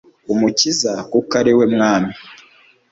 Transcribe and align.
umukiza, 0.33 0.91
kuko 1.11 1.31
ari 1.41 1.51
we 1.57 1.65
mwami 1.73 2.11